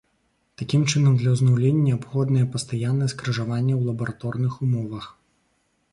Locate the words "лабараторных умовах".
3.93-5.05